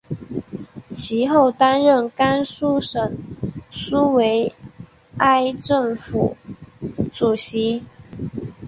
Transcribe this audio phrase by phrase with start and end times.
[0.89, 3.15] 其后担任甘肃省
[3.69, 4.51] 苏维
[5.17, 6.35] 埃政府
[7.13, 7.83] 主席。